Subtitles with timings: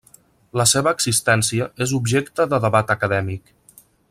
[0.61, 3.59] La seva existència és objecte de debat acadèmic.